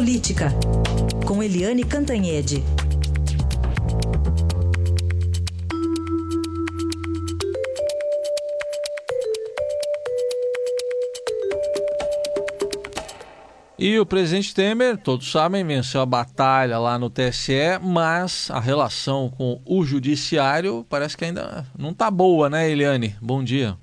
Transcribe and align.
Política, 0.00 0.46
com 1.28 1.42
Eliane 1.42 1.84
Cantanhede. 1.84 2.64
E 13.78 13.98
o 13.98 14.06
presidente 14.06 14.54
Temer, 14.54 14.96
todos 14.96 15.30
sabem, 15.30 15.66
venceu 15.66 16.00
a 16.00 16.06
batalha 16.06 16.78
lá 16.78 16.98
no 16.98 17.10
TSE, 17.10 17.78
mas 17.82 18.50
a 18.50 18.58
relação 18.58 19.28
com 19.28 19.60
o 19.68 19.84
judiciário 19.84 20.82
parece 20.88 21.14
que 21.14 21.26
ainda 21.26 21.66
não 21.78 21.90
está 21.90 22.10
boa, 22.10 22.48
né, 22.48 22.70
Eliane? 22.70 23.16
Bom 23.20 23.44
dia. 23.44 23.76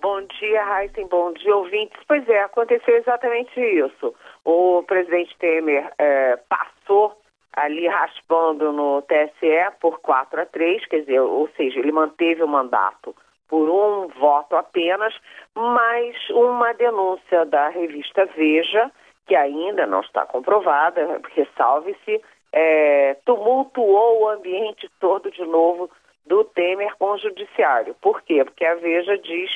Bom 0.00 0.20
dia, 0.38 0.64
Raíssen. 0.64 1.08
Bom 1.08 1.32
dia, 1.32 1.56
ouvintes. 1.56 1.98
Pois 2.06 2.28
é, 2.28 2.44
aconteceu 2.44 2.96
exatamente 2.96 3.58
isso. 3.58 4.14
O 4.44 4.82
presidente 4.86 5.36
Temer 5.38 5.92
é, 5.98 6.36
passou 6.48 7.20
ali 7.52 7.86
raspando 7.88 8.72
no 8.72 9.02
TSE 9.02 9.76
por 9.80 10.00
4 10.00 10.42
a 10.42 10.46
3, 10.46 10.86
quer 10.86 11.00
dizer, 11.00 11.20
ou 11.20 11.48
seja, 11.56 11.78
ele 11.78 11.92
manteve 11.92 12.42
o 12.42 12.48
mandato 12.48 13.14
por 13.48 13.68
um 13.68 14.08
voto 14.08 14.54
apenas, 14.54 15.14
mas 15.54 16.16
uma 16.30 16.72
denúncia 16.74 17.44
da 17.46 17.68
revista 17.68 18.26
Veja 18.36 18.92
que 19.26 19.36
ainda 19.36 19.86
não 19.86 20.00
está 20.00 20.24
comprovada, 20.24 21.20
ressalve-se, 21.34 22.20
é, 22.50 23.14
tumultuou 23.26 24.22
o 24.22 24.28
ambiente 24.28 24.90
todo 24.98 25.30
de 25.30 25.44
novo 25.44 25.90
do 26.26 26.44
Temer 26.44 26.94
com 26.98 27.12
o 27.12 27.18
judiciário. 27.18 27.94
Por 28.00 28.22
quê? 28.22 28.42
Porque 28.42 28.64
a 28.64 28.74
Veja 28.76 29.18
diz 29.18 29.50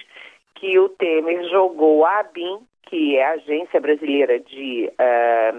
que 0.55 0.79
o 0.79 0.91
Temer 0.91 1.49
jogou 1.49 2.05
a 2.05 2.21
ABIN, 2.21 2.61
que 2.83 3.17
é 3.17 3.27
a 3.27 3.33
Agência 3.33 3.81
Brasileira 3.81 4.39
de 4.41 4.93
é, 4.99 5.53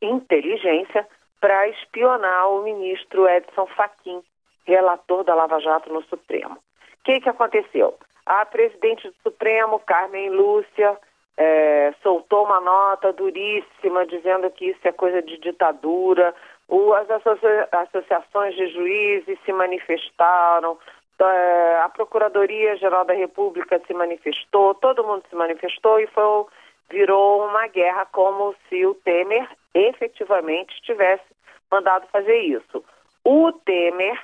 Inteligência, 0.00 1.06
para 1.40 1.68
espionar 1.68 2.50
o 2.50 2.62
ministro 2.62 3.28
Edson 3.28 3.66
Fachin, 3.66 4.22
relator 4.64 5.24
da 5.24 5.34
Lava 5.34 5.58
Jato 5.60 5.92
no 5.92 6.02
Supremo. 6.04 6.54
O 6.54 7.04
que, 7.04 7.20
que 7.20 7.28
aconteceu? 7.28 7.96
A 8.24 8.46
presidente 8.46 9.08
do 9.08 9.14
Supremo, 9.22 9.80
Carmen 9.80 10.30
Lúcia, 10.30 10.96
é, 11.36 11.92
soltou 12.02 12.44
uma 12.44 12.60
nota 12.60 13.12
duríssima 13.12 14.06
dizendo 14.06 14.48
que 14.50 14.66
isso 14.66 14.80
é 14.84 14.92
coisa 14.92 15.22
de 15.22 15.38
ditadura. 15.38 16.34
O, 16.68 16.92
as 16.94 17.10
associa 17.10 17.68
associações 17.72 18.54
de 18.54 18.68
juízes 18.68 19.38
se 19.44 19.52
manifestaram, 19.52 20.78
a 21.24 21.88
Procuradoria-Geral 21.88 23.04
da 23.04 23.14
República 23.14 23.80
se 23.86 23.94
manifestou, 23.94 24.74
todo 24.74 25.04
mundo 25.04 25.22
se 25.28 25.36
manifestou 25.36 26.00
e 26.00 26.06
foi, 26.08 26.46
virou 26.90 27.46
uma 27.46 27.66
guerra 27.68 28.06
como 28.06 28.54
se 28.68 28.84
o 28.86 28.94
Temer 28.94 29.48
efetivamente 29.74 30.80
tivesse 30.82 31.24
mandado 31.70 32.06
fazer 32.08 32.38
isso. 32.40 32.84
O 33.24 33.52
Temer 33.52 34.20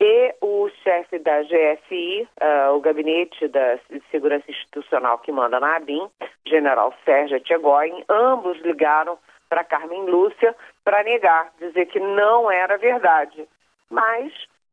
e 0.00 0.34
o 0.40 0.68
chefe 0.82 1.20
da 1.20 1.42
GSI, 1.42 2.22
uh, 2.22 2.28
ah, 2.40 2.72
o 2.72 2.80
Gabinete 2.80 3.46
da 3.46 3.78
Segurança 4.10 4.50
Institucional 4.50 5.18
que 5.18 5.30
manda 5.30 5.60
na 5.60 5.76
ABIN, 5.76 6.10
general 6.44 6.92
Sérgio 7.04 7.38
Tchegoin, 7.38 8.02
ambos 8.08 8.58
ligaram 8.62 9.16
para 9.48 9.62
Carmen 9.62 10.06
Lúcia 10.06 10.56
para 10.82 11.04
negar, 11.04 11.52
dizer 11.60 11.86
que 11.86 12.00
não 12.00 12.50
era 12.50 12.76
verdade. 12.78 13.46
Mas, 13.88 14.32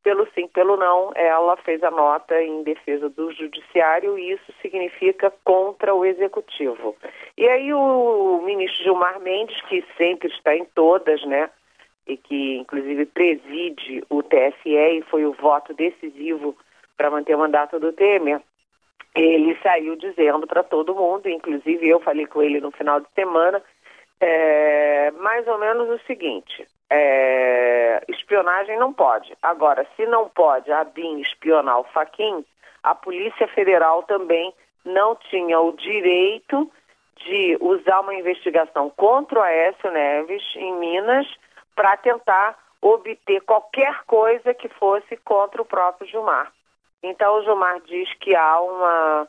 pelo 0.09 0.27
sim, 0.33 0.47
pelo 0.47 0.75
não, 0.75 1.11
ela 1.13 1.55
fez 1.57 1.83
a 1.83 1.91
nota 1.91 2.41
em 2.41 2.63
defesa 2.63 3.07
do 3.09 3.31
judiciário 3.31 4.17
e 4.17 4.31
isso 4.31 4.51
significa 4.59 5.31
contra 5.43 5.93
o 5.93 6.03
executivo. 6.03 6.95
E 7.37 7.47
aí 7.47 7.71
o 7.71 8.41
ministro 8.43 8.83
Gilmar 8.83 9.19
Mendes, 9.19 9.61
que 9.67 9.85
sempre 9.95 10.27
está 10.29 10.55
em 10.55 10.65
todas, 10.65 11.23
né, 11.25 11.47
e 12.07 12.17
que 12.17 12.57
inclusive 12.57 13.05
preside 13.05 14.03
o 14.09 14.23
TSE 14.23 14.75
e 14.75 15.03
foi 15.11 15.25
o 15.25 15.33
voto 15.33 15.75
decisivo 15.75 16.57
para 16.97 17.11
manter 17.11 17.35
o 17.35 17.39
mandato 17.39 17.79
do 17.79 17.93
Temer, 17.93 18.41
ele 19.13 19.55
saiu 19.61 19.95
dizendo 19.95 20.47
para 20.47 20.63
todo 20.63 20.95
mundo, 20.95 21.29
inclusive 21.29 21.87
eu 21.87 21.99
falei 21.99 22.25
com 22.25 22.41
ele 22.41 22.59
no 22.59 22.71
final 22.71 22.99
de 22.99 23.07
semana, 23.13 23.61
é, 24.19 25.11
mais 25.11 25.47
ou 25.47 25.59
menos 25.59 25.87
o 25.87 26.03
seguinte: 26.07 26.65
é, 26.89 28.03
espionagem 28.07 28.77
não 28.77 28.91
pode. 28.91 29.35
Agora, 29.41 29.85
se 29.95 30.05
não 30.05 30.27
pode 30.29 30.71
a 30.71 30.83
BIM 30.83 31.19
espionar 31.21 31.79
o 31.79 31.83
Faquin, 31.85 32.43
a 32.83 32.95
Polícia 32.95 33.47
Federal 33.49 34.03
também 34.03 34.53
não 34.85 35.15
tinha 35.15 35.59
o 35.59 35.73
direito 35.73 36.71
de 37.17 37.57
usar 37.59 37.99
uma 37.99 38.15
investigação 38.15 38.89
contra 38.89 39.39
o 39.39 39.41
Aécio 39.41 39.91
Neves 39.91 40.43
em 40.55 40.73
Minas 40.75 41.27
para 41.75 41.97
tentar 41.97 42.57
obter 42.81 43.41
qualquer 43.41 44.03
coisa 44.05 44.53
que 44.53 44.69
fosse 44.69 45.17
contra 45.17 45.61
o 45.61 45.65
próprio 45.65 46.07
Gilmar. 46.07 46.51
Então 47.03 47.37
o 47.37 47.43
Gilmar 47.43 47.81
diz 47.81 48.11
que 48.15 48.35
há 48.35 48.59
uma 48.61 49.27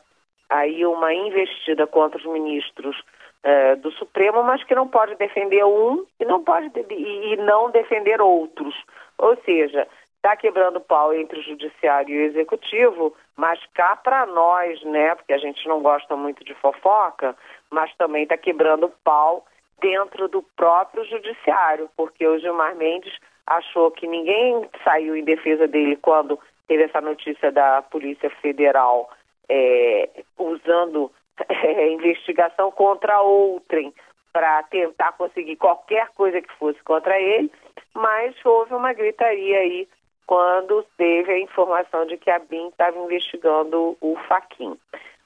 aí 0.49 0.85
uma 0.85 1.13
investida 1.13 1.87
contra 1.87 2.17
os 2.17 2.25
ministros 2.25 3.01
eh, 3.43 3.75
do 3.75 3.91
Supremo, 3.91 4.43
mas 4.43 4.63
que 4.63 4.75
não 4.75 4.87
pode 4.87 5.15
defender 5.15 5.63
um 5.65 6.05
e 6.19 6.25
não 6.25 6.43
pode 6.43 6.71
e, 6.89 7.33
e 7.33 7.37
não 7.37 7.71
defender 7.71 8.21
outros. 8.21 8.75
Ou 9.17 9.35
seja, 9.43 9.87
está 10.17 10.35
quebrando 10.35 10.79
pau 10.79 11.13
entre 11.13 11.39
o 11.39 11.43
judiciário 11.43 12.13
e 12.13 12.19
o 12.19 12.25
executivo, 12.25 13.15
mas 13.35 13.59
cá 13.73 13.95
para 13.95 14.25
nós, 14.27 14.81
né? 14.83 15.15
Porque 15.15 15.33
a 15.33 15.37
gente 15.39 15.67
não 15.67 15.81
gosta 15.81 16.15
muito 16.15 16.43
de 16.43 16.53
fofoca, 16.55 17.35
mas 17.71 17.93
também 17.95 18.23
está 18.23 18.37
quebrando 18.37 18.93
pau 19.03 19.45
dentro 19.79 20.27
do 20.27 20.43
próprio 20.55 21.03
judiciário, 21.05 21.89
porque 21.97 22.27
o 22.27 22.37
Gilmar 22.37 22.75
Mendes 22.75 23.17
achou 23.47 23.89
que 23.89 24.05
ninguém 24.07 24.69
saiu 24.83 25.15
em 25.15 25.23
defesa 25.23 25.67
dele 25.67 25.95
quando 25.95 26.39
teve 26.67 26.83
essa 26.83 27.01
notícia 27.01 27.51
da 27.51 27.81
Polícia 27.81 28.29
Federal 28.41 29.09
é, 29.49 30.07
usando 30.37 31.11
é, 31.49 31.91
investigação 31.91 32.71
contra 32.71 33.21
outrem 33.21 33.93
para 34.33 34.63
tentar 34.63 35.11
conseguir 35.13 35.57
qualquer 35.57 36.09
coisa 36.15 36.41
que 36.41 36.51
fosse 36.53 36.81
contra 36.83 37.19
ele, 37.19 37.51
mas 37.93 38.33
houve 38.45 38.73
uma 38.73 38.93
gritaria 38.93 39.59
aí 39.59 39.87
quando 40.25 40.85
teve 40.97 41.31
a 41.31 41.39
informação 41.39 42.05
de 42.05 42.17
que 42.17 42.29
a 42.29 42.39
BIM 42.39 42.69
estava 42.69 42.97
investigando 42.97 43.97
o 43.99 44.15
Faquin. 44.27 44.77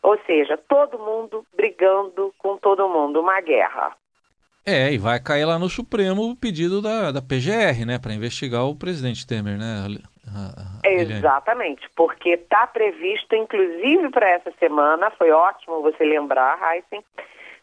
Ou 0.01 0.17
seja, 0.25 0.57
todo 0.57 0.97
mundo 0.97 1.45
brigando 1.55 2.33
com 2.39 2.57
todo 2.57 2.89
mundo, 2.89 3.21
uma 3.21 3.39
guerra. 3.41 3.95
É, 4.65 4.91
e 4.91 4.97
vai 4.97 5.19
cair 5.19 5.45
lá 5.45 5.59
no 5.59 5.69
Supremo 5.69 6.31
o 6.31 6.35
pedido 6.35 6.81
da, 6.81 7.11
da 7.11 7.21
PGR, 7.21 7.85
né, 7.85 7.99
para 7.99 8.15
investigar 8.15 8.65
o 8.65 8.75
presidente 8.75 9.27
Temer, 9.27 9.59
né? 9.59 9.85
A, 10.35 10.89
Exatamente, 10.89 11.89
porque 11.95 12.31
está 12.31 12.67
previsto, 12.67 13.35
inclusive 13.35 14.09
para 14.09 14.29
essa 14.29 14.51
semana, 14.59 15.09
foi 15.11 15.31
ótimo 15.31 15.81
você 15.81 16.03
lembrar, 16.03 16.59
Heisen, 16.61 17.03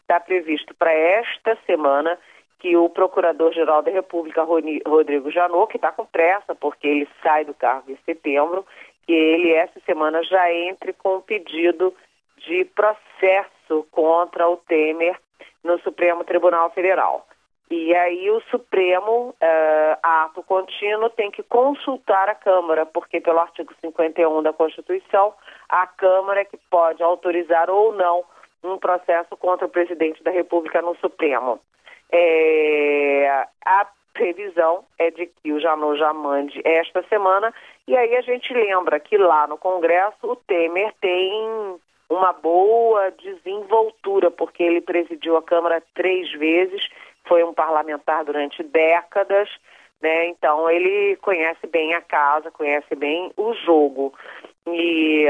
está 0.01 0.19
previsto 0.19 0.73
para 0.73 0.91
esta 0.91 1.57
semana 1.65 2.17
que 2.59 2.75
o 2.75 2.89
Procurador-Geral 2.89 3.81
da 3.81 3.91
República, 3.91 4.43
Rodrigo 4.43 5.29
Janot, 5.29 5.69
que 5.69 5.77
está 5.77 5.91
com 5.91 6.05
pressa, 6.05 6.55
porque 6.55 6.87
ele 6.87 7.07
sai 7.21 7.45
do 7.45 7.53
cargo 7.53 7.91
em 7.91 7.97
setembro, 8.05 8.65
que 9.05 9.13
ele 9.13 9.51
essa 9.51 9.79
semana 9.85 10.23
já 10.23 10.51
entre 10.51 10.93
com 10.93 11.17
um 11.17 11.21
pedido 11.21 11.93
de 12.37 12.65
processo 12.65 13.85
contra 13.91 14.47
o 14.47 14.57
Temer 14.57 15.17
no 15.63 15.79
Supremo 15.79 16.23
Tribunal 16.23 16.69
Federal. 16.71 17.27
E 17.75 17.95
aí 17.95 18.29
o 18.29 18.39
Supremo, 18.51 19.29
uh, 19.29 19.97
ato 20.03 20.43
contínuo, 20.43 21.09
tem 21.09 21.31
que 21.31 21.41
consultar 21.41 22.29
a 22.29 22.35
Câmara, 22.35 22.85
porque 22.85 23.19
pelo 23.19 23.39
artigo 23.39 23.73
51 23.81 24.43
da 24.43 24.53
Constituição, 24.53 25.33
a 25.67 25.87
Câmara 25.87 26.41
é 26.41 26.45
que 26.45 26.59
pode 26.69 27.01
autorizar 27.01 27.71
ou 27.71 27.91
não 27.91 28.23
um 28.63 28.77
processo 28.77 29.35
contra 29.37 29.65
o 29.65 29.69
presidente 29.69 30.21
da 30.23 30.29
República 30.29 30.83
no 30.83 30.95
Supremo. 30.97 31.59
É, 32.11 33.47
a 33.65 33.87
previsão 34.13 34.85
é 34.99 35.09
de 35.09 35.25
que 35.25 35.51
o 35.51 35.59
Janot 35.59 35.97
já 35.97 36.13
mande 36.13 36.61
esta 36.63 37.01
semana, 37.09 37.51
e 37.87 37.97
aí 37.97 38.15
a 38.15 38.21
gente 38.21 38.53
lembra 38.53 38.99
que 38.99 39.17
lá 39.17 39.47
no 39.47 39.57
Congresso 39.57 40.15
o 40.21 40.35
Temer 40.35 40.93
tem 41.01 41.79
uma 42.07 42.33
boa 42.33 43.09
desenvoltura, 43.11 44.29
porque 44.29 44.61
ele 44.61 44.81
presidiu 44.81 45.35
a 45.35 45.41
Câmara 45.41 45.81
três 45.95 46.31
vezes, 46.33 46.87
foi 47.25 47.43
um 47.43 47.53
parlamentar 47.53 48.23
durante 48.25 48.61
décadas, 48.63 49.49
né? 50.01 50.27
Então 50.27 50.69
ele 50.69 51.15
conhece 51.17 51.65
bem 51.67 51.93
a 51.93 52.01
casa, 52.01 52.51
conhece 52.51 52.95
bem 52.95 53.31
o 53.37 53.53
jogo. 53.53 54.13
E 54.67 55.27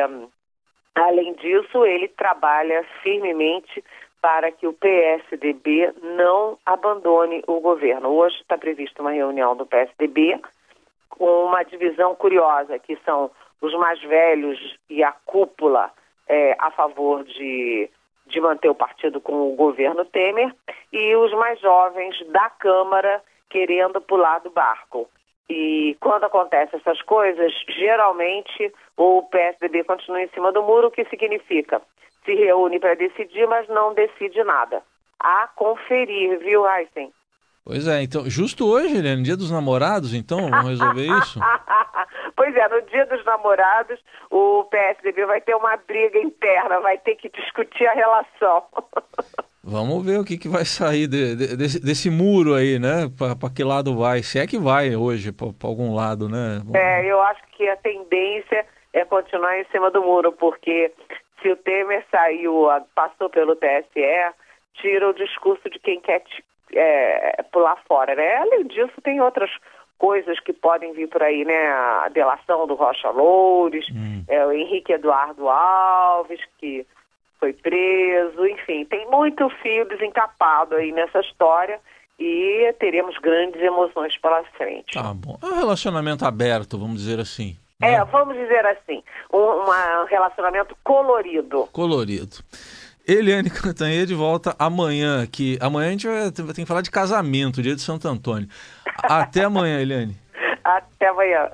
além 0.96 1.34
disso, 1.34 1.86
ele 1.86 2.08
trabalha 2.08 2.84
firmemente 3.02 3.84
para 4.22 4.52
que 4.52 4.66
o 4.66 4.74
PSDB 4.74 5.94
não 6.02 6.58
abandone 6.66 7.44
o 7.46 7.60
governo. 7.60 8.10
Hoje 8.10 8.38
está 8.38 8.58
prevista 8.58 9.02
uma 9.02 9.12
reunião 9.12 9.56
do 9.56 9.66
PSDB 9.66 10.40
com 11.10 11.46
uma 11.46 11.64
divisão 11.64 12.16
curiosa, 12.16 12.80
que 12.80 12.96
são 13.06 13.30
os 13.62 13.74
mais 13.76 14.02
velhos 14.02 14.78
e 14.90 15.04
a 15.04 15.12
cúpula 15.12 15.92
é, 16.28 16.56
a 16.58 16.72
favor 16.72 17.24
de, 17.24 17.90
de 18.28 18.40
manter 18.40 18.70
o 18.70 18.76
partido 18.76 19.20
com 19.20 19.52
o 19.52 19.56
governo 19.56 20.06
Temer 20.06 20.54
e 20.94 21.16
os 21.16 21.34
mais 21.34 21.60
jovens 21.60 22.16
da 22.28 22.50
Câmara 22.52 23.22
querendo 23.50 24.00
pular 24.00 24.40
do 24.40 24.52
barco. 24.52 25.10
E 25.50 25.98
quando 26.00 26.24
acontecem 26.24 26.80
essas 26.80 27.02
coisas, 27.02 27.52
geralmente 27.68 28.74
o 28.96 29.24
PSDB 29.24 29.84
continua 29.84 30.22
em 30.22 30.30
cima 30.30 30.52
do 30.52 30.64
muro, 30.64 30.88
o 30.88 30.92
que 30.92 31.04
significa 31.06 31.82
se 32.26 32.34
reúne 32.36 32.80
para 32.80 32.96
decidir, 32.96 33.48
mas 33.48 33.68
não 33.68 33.94
decide 33.94 34.44
nada. 34.44 34.82
A 35.20 35.48
conferir, 35.56 36.40
viu, 36.40 36.66
Heisen? 36.66 37.12
Pois 37.66 37.88
é, 37.88 38.02
então, 38.02 38.30
justo 38.30 38.68
hoje, 38.68 38.98
Helene, 38.98 39.24
dia 39.24 39.38
dos 39.38 39.52
namorados, 39.52 40.14
então, 40.14 40.50
vamos 40.50 40.70
resolver 40.70 41.06
isso? 41.20 41.40
pois 42.36 42.54
é, 42.56 42.68
no 42.68 42.82
dia 42.84 43.06
dos 43.06 43.24
namorados, 43.24 44.00
o 44.30 44.66
PSDB 44.66 45.26
vai 45.26 45.40
ter 45.40 45.56
uma 45.56 45.78
briga 45.78 46.20
interna, 46.20 46.82
vai 46.82 46.98
ter 46.98 47.16
que 47.16 47.30
discutir 47.30 47.88
a 47.88 47.94
relação. 47.94 48.64
Vamos 49.64 50.06
ver 50.06 50.20
o 50.20 50.26
que, 50.26 50.38
que 50.38 50.50
vai 50.50 50.66
sair 50.66 51.08
de, 51.08 51.36
de, 51.36 51.56
desse, 51.56 51.80
desse, 51.80 52.10
muro 52.10 52.54
aí, 52.54 52.78
né? 52.78 53.10
Para 53.18 53.50
que 53.50 53.64
lado 53.64 53.96
vai? 53.96 54.22
Se 54.22 54.38
é 54.38 54.46
que 54.46 54.58
vai 54.58 54.96
hoje 54.96 55.32
para 55.32 55.48
algum 55.64 55.96
lado, 55.96 56.28
né? 56.28 56.62
É, 56.74 57.06
eu 57.06 57.22
acho 57.22 57.42
que 57.54 57.68
a 57.70 57.78
tendência 57.78 58.66
é 58.92 59.06
continuar 59.06 59.58
em 59.58 59.66
cima 59.72 59.90
do 59.90 60.02
muro, 60.02 60.32
porque 60.34 60.92
se 61.42 61.50
o 61.50 61.56
Temer 61.56 62.06
saiu, 62.12 62.68
passou 62.94 63.30
pelo 63.30 63.56
TSE, 63.56 64.34
tira 64.76 65.10
o 65.10 65.14
discurso 65.14 65.70
de 65.70 65.80
quem 65.80 66.00
quer 66.02 66.24
é, 66.74 67.44
pular 67.52 67.78
fora, 67.88 68.16
né? 68.16 68.38
Além 68.38 68.68
disso, 68.68 69.02
tem 69.02 69.22
outras 69.22 69.50
coisas 69.98 70.40
que 70.42 70.52
podem 70.52 70.92
vir 70.94 71.08
por 71.08 71.24
aí, 71.24 71.46
né? 71.46 71.68
A 71.68 72.10
delação 72.10 72.68
do 72.68 72.76
Rocha 72.76 73.10
Loures, 73.10 73.86
hum. 73.90 74.24
é, 74.28 74.46
o 74.46 74.52
Henrique 74.52 74.92
Eduardo 74.92 75.48
Alves, 75.48 76.42
que 76.58 76.86
foi 77.44 77.52
preso, 77.52 78.48
enfim, 78.48 78.86
tem 78.86 79.06
muito 79.10 79.50
fio 79.62 79.86
desencapado 79.90 80.76
aí 80.76 80.94
nessa 80.94 81.20
história 81.20 81.78
e 82.18 82.74
teremos 82.80 83.18
grandes 83.18 83.62
emoções 83.62 84.18
pela 84.18 84.42
frente. 84.58 84.94
Tá 84.94 85.14
bom. 85.14 85.38
É 85.44 85.46
um 85.48 85.56
relacionamento 85.56 86.26
aberto, 86.26 86.80
vamos 86.80 87.02
dizer 87.02 87.20
assim. 87.20 87.58
Né? 87.82 87.96
É, 87.96 88.06
vamos 88.06 88.38
dizer 88.38 88.66
assim, 88.66 89.04
um, 89.34 89.40
um 89.40 90.06
relacionamento 90.06 90.74
colorido. 90.86 91.68
Colorido. 91.74 92.38
Eliane 93.06 93.50
Cantanhede 93.50 94.16
volta 94.16 94.56
amanhã 94.58 95.22
aqui. 95.22 95.58
Amanhã 95.60 95.90
a 95.90 95.92
gente 95.92 96.08
vai, 96.08 96.32
tem 96.32 96.64
que 96.64 96.66
falar 96.66 96.82
de 96.82 96.92
casamento, 96.92 97.62
dia 97.62 97.76
de 97.76 97.82
Santo 97.82 98.08
Antônio. 98.08 98.48
Até 99.04 99.44
amanhã, 99.44 99.82
Eliane. 99.82 100.16
Até 100.64 101.10
amanhã. 101.10 101.52